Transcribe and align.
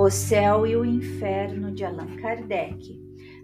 O 0.00 0.08
Céu 0.08 0.66
e 0.66 0.74
o 0.74 0.82
Inferno 0.82 1.70
de 1.70 1.84
Allan 1.84 2.16
Kardec, 2.16 2.98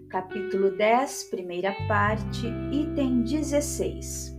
capítulo 0.09 0.75
10, 0.75 1.25
primeira 1.25 1.71
parte, 1.87 2.47
item 2.71 3.21
16. 3.21 4.35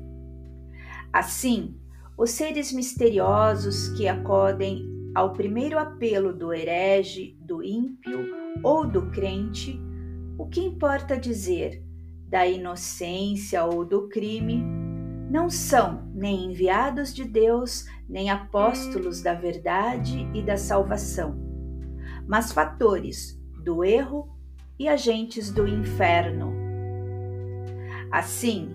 Assim, 1.13 1.77
os 2.17 2.31
seres 2.31 2.73
misteriosos 2.73 3.91
que 3.91 4.09
acodem 4.09 4.85
ao 5.15 5.33
primeiro 5.33 5.79
apelo 5.79 6.33
do 6.33 6.53
herege, 6.53 7.39
do 7.41 7.63
ímpio 7.63 8.27
ou 8.65 8.85
do 8.85 9.13
crente, 9.13 9.81
o 10.37 10.49
que 10.49 10.61
importa 10.61 11.17
dizer 11.17 11.81
da 12.29 12.45
inocência 12.45 13.65
ou 13.65 13.85
do 13.85 14.09
crime, 14.09 14.61
não 15.31 15.49
são 15.49 16.11
nem 16.13 16.47
enviados 16.47 17.15
de 17.15 17.23
Deus, 17.23 17.85
nem 18.09 18.29
apóstolos 18.29 19.23
da 19.23 19.35
verdade 19.35 20.29
e 20.35 20.43
da 20.43 20.57
salvação 20.57 21.47
mas 22.29 22.53
fatores 22.53 23.41
do 23.65 23.83
erro 23.83 24.29
e 24.79 24.87
agentes 24.87 25.51
do 25.51 25.67
inferno. 25.67 26.53
Assim, 28.13 28.75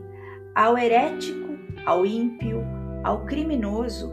ao 0.55 0.75
herético, 0.75 1.53
ao 1.85 2.03
ímpio, 2.03 2.63
ao 3.03 3.25
criminoso, 3.25 4.11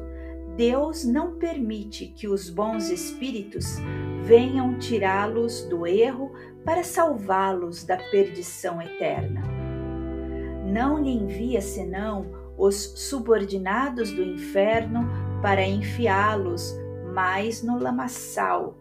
Deus 0.56 1.04
não 1.04 1.38
permite 1.38 2.08
que 2.08 2.28
os 2.28 2.50
bons 2.50 2.90
espíritos 2.90 3.78
venham 4.22 4.78
tirá-los 4.78 5.62
do 5.64 5.86
erro 5.86 6.32
para 6.64 6.84
salvá-los 6.84 7.84
da 7.84 7.96
perdição 7.96 8.80
eterna. 8.82 9.42
Não 10.66 11.02
lhe 11.02 11.10
envia 11.10 11.62
senão 11.62 12.26
os 12.58 12.76
subordinados 12.76 14.12
do 14.12 14.22
inferno 14.22 15.08
para 15.40 15.66
enfiá-los 15.66 16.74
mais 17.14 17.62
no 17.62 17.78
lamaçal 17.78 18.79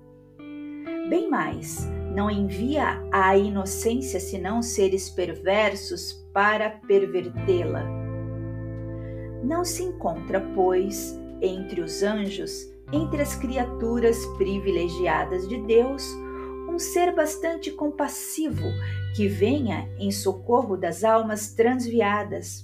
Bem 1.09 1.27
mais, 1.27 1.89
não 2.13 2.29
envia 2.29 3.03
a 3.11 3.35
inocência 3.35 4.19
senão 4.19 4.61
seres 4.61 5.09
perversos 5.09 6.13
para 6.31 6.69
pervertê-la. 6.69 7.83
Não 9.43 9.65
se 9.65 9.81
encontra, 9.81 10.39
pois, 10.53 11.19
entre 11.41 11.81
os 11.81 12.03
anjos, 12.03 12.71
entre 12.93 13.23
as 13.23 13.33
criaturas 13.33 14.23
privilegiadas 14.37 15.47
de 15.49 15.59
Deus, 15.65 16.05
um 16.69 16.77
ser 16.77 17.15
bastante 17.15 17.71
compassivo 17.71 18.67
que 19.15 19.27
venha 19.27 19.89
em 19.97 20.11
socorro 20.11 20.77
das 20.77 21.03
almas 21.03 21.55
transviadas. 21.55 22.63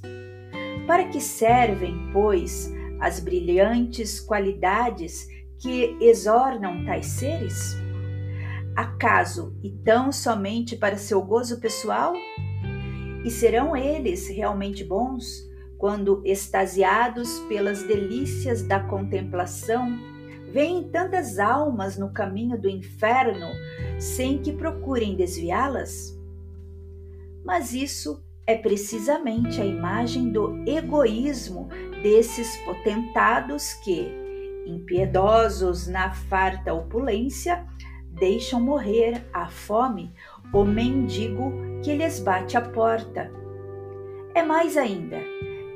Para 0.86 1.06
que 1.06 1.20
servem, 1.20 1.96
pois, 2.14 2.72
as 3.00 3.20
brilhantes 3.20 4.20
qualidades 4.20 5.28
que 5.58 5.98
exornam 6.00 6.86
tais 6.86 7.08
seres? 7.08 7.84
Acaso 8.76 9.56
e 9.64 9.70
tão 9.70 10.12
somente 10.12 10.76
para 10.76 10.98
seu 10.98 11.22
gozo 11.22 11.62
pessoal? 11.62 12.14
E 13.23 13.32
serão 13.32 13.76
eles 13.76 14.28
realmente 14.28 14.84
bons 14.84 15.50
quando, 15.78 16.22
extasiados 16.26 17.40
pelas 17.48 17.84
delícias 17.84 18.64
da 18.64 18.80
contemplação, 18.82 19.98
veem 20.52 20.90
tantas 20.90 21.40
almas 21.40 21.98
no 21.98 22.12
caminho 22.12 22.59
do 22.59 22.70
inferno 22.70 23.48
sem 23.98 24.42
que 24.42 24.52
procurem 24.52 25.16
desviá-las? 25.16 26.14
Mas 27.45 27.73
isso 27.73 28.22
é 28.45 28.58
precisamente 28.58 29.62
a 29.62 29.66
imagem 29.66 30.32
do 30.32 30.64
egoísmo 30.67 31.70
desses 32.04 32.58
potentados 32.58 33.73
que, 33.76 34.12
impiedosos 34.67 35.88
na 35.88 36.11
farta 36.11 36.73
opulência, 36.73 37.66
deixam 38.15 38.61
morrer 38.61 39.26
à 39.33 39.48
fome 39.48 40.14
o 40.53 40.64
mendigo 40.64 41.52
que 41.83 41.95
lhes 41.95 42.20
bate 42.20 42.58
a 42.58 42.61
porta. 42.61 43.31
É 44.33 44.42
mais 44.42 44.77
ainda, 44.77 45.17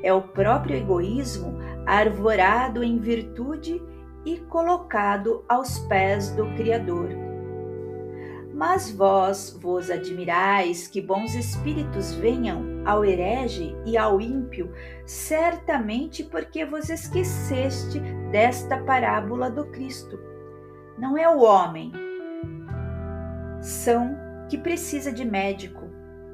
é 0.02 0.12
o 0.12 0.22
próprio 0.22 0.76
egoísmo 0.76 1.58
arvorado 1.86 2.82
em 2.82 2.98
virtude 2.98 3.82
e 4.24 4.38
colocado 4.38 5.44
aos 5.48 5.78
pés 5.80 6.30
do 6.30 6.46
Criador. 6.54 7.08
Mas 8.52 8.90
vós 8.90 9.58
vos 9.60 9.90
admirais 9.90 10.86
que 10.86 11.00
bons 11.00 11.34
espíritos 11.34 12.12
venham 12.14 12.82
ao 12.84 13.04
herege 13.04 13.74
e 13.86 13.96
ao 13.96 14.20
ímpio, 14.20 14.70
certamente 15.06 16.22
porque 16.24 16.64
vos 16.64 16.90
esqueceste 16.90 18.00
desta 18.30 18.78
parábola 18.78 19.50
do 19.50 19.64
Cristo. 19.66 20.18
Não 20.98 21.16
é 21.16 21.26
o 21.26 21.40
homem 21.40 22.09
são 23.60 24.16
que 24.48 24.58
precisa 24.58 25.12
de 25.12 25.24
médico. 25.24 25.88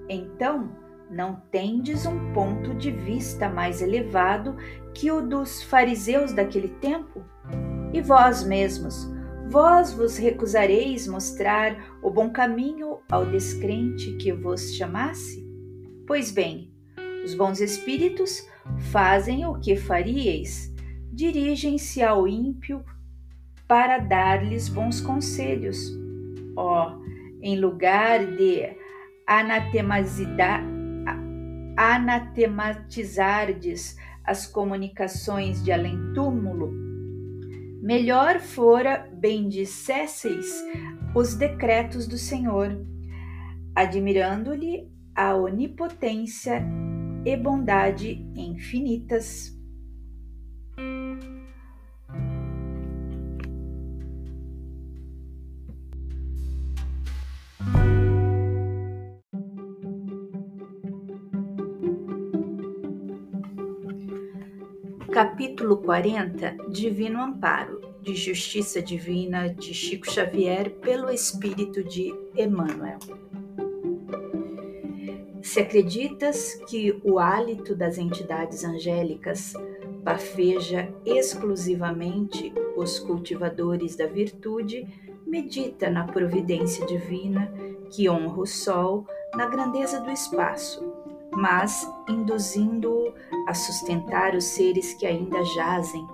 Então, 0.08 0.70
não 1.10 1.36
tendes 1.50 2.06
um 2.06 2.32
ponto 2.32 2.74
de 2.74 2.90
vista 2.90 3.48
mais 3.48 3.80
elevado 3.80 4.56
que 4.94 5.10
o 5.10 5.20
dos 5.20 5.62
fariseus 5.62 6.32
daquele 6.32 6.68
tempo? 6.68 7.24
E 7.92 8.00
vós 8.00 8.44
mesmos, 8.44 9.08
vós 9.48 9.92
vos 9.92 10.16
recusareis 10.16 11.06
mostrar 11.06 11.98
o 12.02 12.10
bom 12.10 12.30
caminho 12.30 12.98
ao 13.10 13.26
descrente 13.26 14.12
que 14.16 14.32
vos 14.32 14.74
chamasse? 14.74 15.46
Pois 16.06 16.30
bem, 16.30 16.72
os 17.24 17.34
bons 17.34 17.60
espíritos 17.60 18.48
fazem 18.90 19.46
o 19.46 19.58
que 19.58 19.76
faríeis, 19.76 20.74
dirigem-se 21.12 22.02
ao 22.02 22.26
ímpio 22.26 22.84
para 23.66 23.98
dar-lhes 23.98 24.68
bons 24.68 25.00
conselhos. 25.00 25.92
Ó, 26.56 26.88
oh, 26.88 27.15
em 27.46 27.60
lugar 27.60 28.26
de 28.26 28.76
anatematizardes 31.76 33.96
as 34.24 34.48
comunicações 34.48 35.62
de 35.62 35.70
além-túmulo, 35.70 36.72
melhor 37.80 38.40
fora 38.40 39.08
bendissesseis 39.12 40.60
os 41.14 41.36
decretos 41.36 42.08
do 42.08 42.18
Senhor, 42.18 42.84
admirando-lhe 43.76 44.90
a 45.14 45.36
onipotência 45.36 46.64
e 47.24 47.36
bondade 47.36 48.28
infinitas. 48.34 49.55
Capítulo 65.16 65.78
40 65.78 66.68
Divino 66.68 67.22
Amparo, 67.22 67.80
de 68.02 68.14
Justiça 68.14 68.82
Divina 68.82 69.48
de 69.48 69.72
Chico 69.72 70.04
Xavier, 70.12 70.72
pelo 70.72 71.10
Espírito 71.10 71.82
de 71.82 72.14
Emmanuel. 72.36 72.98
Se 75.40 75.60
acreditas 75.60 76.56
que 76.68 77.00
o 77.02 77.18
hálito 77.18 77.74
das 77.74 77.96
entidades 77.96 78.62
angélicas 78.62 79.54
bafeja 80.02 80.94
exclusivamente 81.06 82.52
os 82.76 82.98
cultivadores 82.98 83.96
da 83.96 84.06
virtude, 84.06 84.86
medita 85.26 85.88
na 85.88 86.04
providência 86.04 86.84
divina 86.84 87.50
que 87.90 88.06
honra 88.06 88.38
o 88.38 88.46
sol 88.46 89.06
na 89.34 89.46
grandeza 89.46 89.98
do 89.98 90.10
espaço 90.10 90.95
mas 91.36 91.88
induzindo-o 92.08 93.12
a 93.46 93.54
sustentar 93.54 94.34
os 94.34 94.44
seres 94.44 94.94
que 94.94 95.06
ainda 95.06 95.44
jazem 95.44 96.06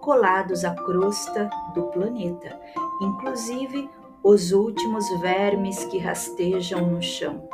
colados 0.00 0.64
à 0.64 0.74
crosta 0.74 1.50
do 1.74 1.84
planeta, 1.88 2.58
inclusive 3.02 3.90
os 4.22 4.52
últimos 4.52 5.08
vermes 5.20 5.84
que 5.84 5.98
rastejam 5.98 6.86
no 6.86 7.02
chão. 7.02 7.48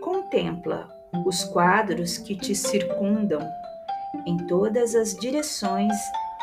Contempla 0.00 0.88
os 1.26 1.44
quadros 1.44 2.16
que 2.16 2.34
te 2.34 2.54
circundam 2.54 3.40
em 4.26 4.36
todas 4.46 4.94
as 4.94 5.14
direções 5.14 5.94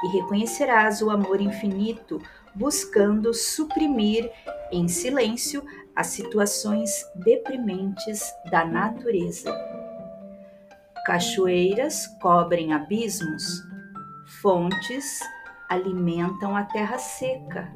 e 0.03 0.07
reconhecerás 0.17 1.01
o 1.01 1.09
amor 1.09 1.41
infinito 1.41 2.21
buscando 2.55 3.33
suprimir 3.33 4.31
em 4.71 4.87
silêncio 4.87 5.63
as 5.99 6.07
situações 6.07 7.05
deprimentes 7.13 8.33
da 8.49 8.63
natureza. 8.63 9.53
Cachoeiras 11.05 12.07
cobrem 12.21 12.71
abismos, 12.71 13.43
fontes 14.41 15.19
alimentam 15.67 16.55
a 16.55 16.63
terra 16.63 16.97
seca, 16.97 17.69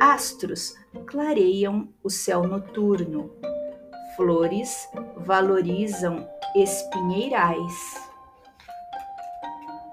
astros 0.00 0.74
clareiam 1.06 1.88
o 2.02 2.10
céu 2.10 2.42
noturno, 2.42 3.30
flores 4.16 4.88
valorizam 5.18 6.28
espinheirais. 6.56 7.94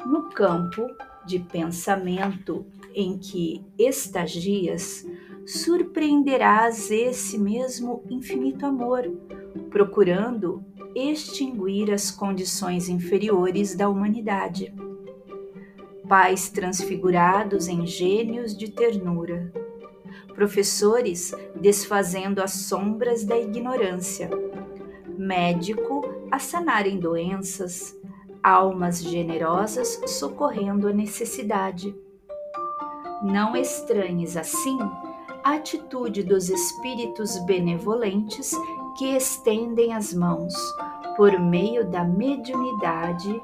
No 0.07 0.31
campo 0.31 0.87
de 1.23 1.37
pensamento 1.37 2.65
em 2.95 3.19
que 3.19 3.63
estagias, 3.77 5.05
surpreenderás 5.45 6.89
esse 6.89 7.37
mesmo 7.37 8.03
infinito 8.09 8.65
amor, 8.65 9.11
procurando 9.69 10.63
extinguir 10.95 11.91
as 11.91 12.11
condições 12.11 12.87
inferiores 12.87 13.75
da 13.75 13.89
humanidade. 13.89 14.73
Pais 16.07 16.49
transfigurados 16.49 17.67
em 17.67 17.85
gênios 17.85 18.55
de 18.55 18.69
ternura, 18.69 19.51
professores 20.35 21.33
desfazendo 21.55 22.41
as 22.41 22.51
sombras 22.51 23.23
da 23.23 23.37
ignorância, 23.37 24.29
médico 25.17 26.01
a 26.31 26.39
sanarem 26.39 26.99
doenças, 26.99 27.97
almas 28.41 29.01
generosas 29.01 30.01
socorrendo 30.07 30.87
a 30.87 30.93
necessidade. 30.93 31.95
Não 33.23 33.55
estranhes 33.55 34.35
assim 34.35 34.77
atitude 35.43 36.23
dos 36.23 36.49
espíritos 36.49 37.37
benevolentes 37.45 38.51
que 38.97 39.15
estendem 39.15 39.93
as 39.93 40.13
mãos 40.13 40.53
por 41.17 41.39
meio 41.39 41.85
da 41.89 42.03
mediunidade 42.03 43.41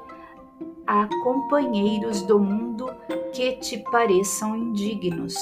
a 0.86 1.08
companheiros 1.22 2.22
do 2.22 2.38
mundo 2.38 2.90
que 3.32 3.52
te 3.56 3.78
pareçam 3.78 4.56
indignos. 4.56 5.34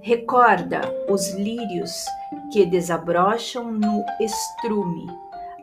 Recorda 0.00 0.80
os 1.08 1.32
lírios 1.34 1.92
que 2.52 2.64
desabrocham 2.64 3.70
no 3.70 4.04
estrume, 4.20 5.06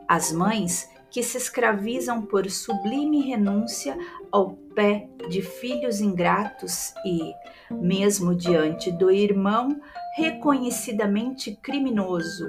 as 0.08 0.32
mães 0.32 0.93
que 1.14 1.22
se 1.22 1.38
escravizam 1.38 2.22
por 2.22 2.50
sublime 2.50 3.20
renúncia 3.22 3.96
ao 4.32 4.50
pé 4.74 5.08
de 5.28 5.42
filhos 5.42 6.00
ingratos 6.00 6.92
e, 7.06 7.32
mesmo 7.70 8.34
diante 8.34 8.90
do 8.90 9.12
irmão 9.12 9.80
reconhecidamente 10.16 11.56
criminoso 11.62 12.48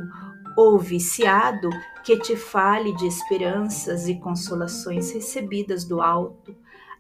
ou 0.58 0.80
viciado 0.80 1.70
que 2.04 2.18
te 2.18 2.36
fale 2.36 2.92
de 2.96 3.06
esperanças 3.06 4.08
e 4.08 4.16
consolações 4.16 5.12
recebidas 5.12 5.86
do 5.86 6.02
alto, 6.02 6.56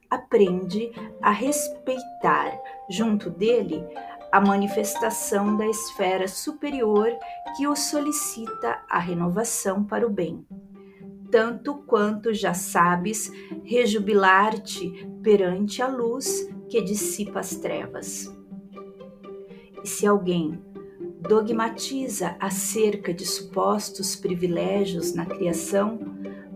aprende 0.07 0.91
a 1.19 1.31
respeitar 1.31 2.55
junto 2.87 3.31
dele 3.31 3.83
a 4.31 4.39
manifestação 4.39 5.57
da 5.57 5.65
esfera 5.65 6.27
superior 6.27 7.11
que 7.57 7.67
o 7.67 7.75
solicita 7.75 8.83
a 8.87 8.99
renovação 8.99 9.83
para 9.83 10.05
o 10.05 10.11
bem 10.11 10.45
tanto 11.31 11.75
quanto 11.85 12.33
já 12.33 12.53
sabes 12.53 13.31
rejubilar-te 13.63 15.07
perante 15.21 15.81
a 15.81 15.87
luz 15.87 16.49
que 16.69 16.81
dissipa 16.81 17.39
as 17.39 17.55
trevas. 17.55 18.33
E 19.83 19.87
se 19.87 20.07
alguém 20.07 20.59
dogmatiza 21.21 22.35
acerca 22.39 23.13
de 23.13 23.25
supostos 23.25 24.15
privilégios 24.15 25.13
na 25.13 25.25
criação, 25.25 25.99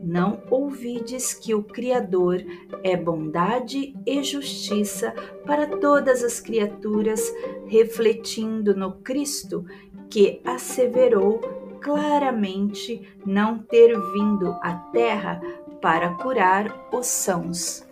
não 0.03 0.41
ouvides 0.49 1.33
que 1.33 1.53
o 1.53 1.63
Criador 1.63 2.43
é 2.83 2.95
bondade 2.95 3.95
e 4.05 4.23
justiça 4.23 5.13
para 5.45 5.67
todas 5.67 6.23
as 6.23 6.39
criaturas, 6.39 7.33
refletindo 7.67 8.75
no 8.75 8.93
Cristo 8.93 9.65
que 10.09 10.41
asseverou 10.43 11.58
claramente 11.81 13.07
não 13.25 13.57
ter 13.59 13.93
vindo 14.13 14.55
à 14.61 14.73
terra 14.91 15.41
para 15.81 16.13
curar 16.15 16.89
os 16.91 17.07
sãos. 17.07 17.85